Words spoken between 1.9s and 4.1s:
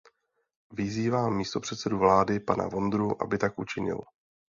vlády pana Vondru, aby tak učinil.